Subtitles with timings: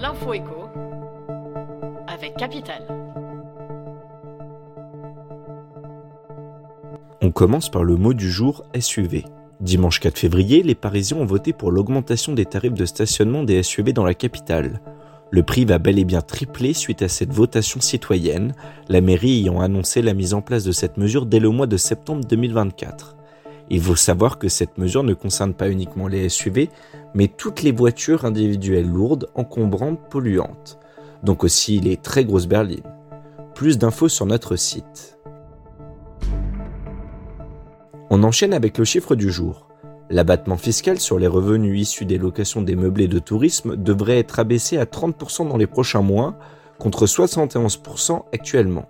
[0.00, 0.68] L'info écho
[2.06, 2.86] avec Capital.
[7.20, 9.26] On commence par le mot du jour SUV.
[9.60, 13.92] Dimanche 4 février, les Parisiens ont voté pour l'augmentation des tarifs de stationnement des SUV
[13.92, 14.80] dans la capitale.
[15.30, 18.54] Le prix va bel et bien tripler suite à cette votation citoyenne,
[18.88, 21.76] la mairie ayant annoncé la mise en place de cette mesure dès le mois de
[21.76, 23.16] septembre 2024.
[23.70, 26.70] Il faut savoir que cette mesure ne concerne pas uniquement les SUV,
[27.14, 30.78] mais toutes les voitures individuelles lourdes, encombrantes, polluantes.
[31.22, 32.82] Donc aussi les très grosses berlines.
[33.54, 35.18] Plus d'infos sur notre site.
[38.10, 39.68] On enchaîne avec le chiffre du jour.
[40.08, 44.78] L'abattement fiscal sur les revenus issus des locations des meublés de tourisme devrait être abaissé
[44.78, 46.36] à 30% dans les prochains mois,
[46.80, 48.88] contre 71% actuellement.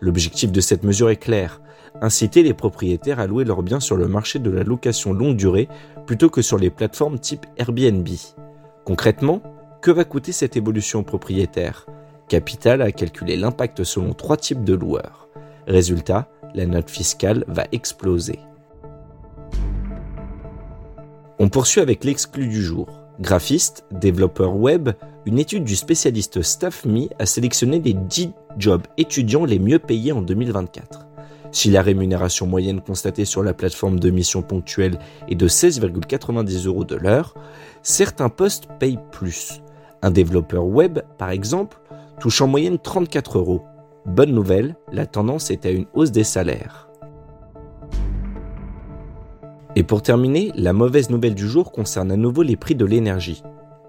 [0.00, 1.60] L'objectif de cette mesure est clair,
[2.00, 5.68] inciter les propriétaires à louer leurs biens sur le marché de la location longue durée
[6.06, 8.08] plutôt que sur les plateformes type Airbnb.
[8.84, 9.42] Concrètement,
[9.82, 11.86] que va coûter cette évolution aux propriétaires
[12.28, 15.28] Capital a calculé l'impact selon trois types de loueurs.
[15.66, 18.38] Résultat, la note fiscale va exploser.
[21.38, 23.07] On poursuit avec l'exclu du jour.
[23.20, 24.90] Graphiste, développeur web,
[25.26, 30.22] une étude du spécialiste StaffMe a sélectionné les 10 jobs étudiants les mieux payés en
[30.22, 31.08] 2024.
[31.50, 36.84] Si la rémunération moyenne constatée sur la plateforme de mission ponctuelle est de 16,90 euros
[36.84, 37.34] de l'heure,
[37.82, 39.62] certains postes payent plus.
[40.00, 41.80] Un développeur web, par exemple,
[42.20, 43.64] touche en moyenne 34 euros.
[44.06, 46.87] Bonne nouvelle, la tendance est à une hausse des salaires.
[49.76, 53.42] Et pour terminer, la mauvaise nouvelle du jour concerne à nouveau les prix de l'énergie.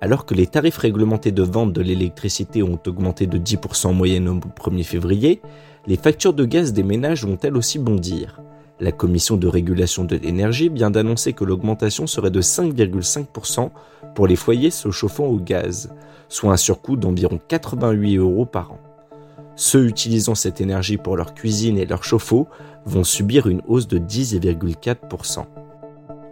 [0.00, 4.28] Alors que les tarifs réglementés de vente de l'électricité ont augmenté de 10% en moyenne
[4.28, 5.40] au 1er février,
[5.86, 8.40] les factures de gaz des ménages vont elles aussi bondir.
[8.80, 13.70] La Commission de régulation de l'énergie vient d'annoncer que l'augmentation serait de 5,5%
[14.14, 15.90] pour les foyers se chauffant au gaz,
[16.28, 18.80] soit un surcoût d'environ 88 euros par an.
[19.54, 22.48] Ceux utilisant cette énergie pour leur cuisine et leur chauffe-eau
[22.84, 25.46] vont subir une hausse de 10,4%.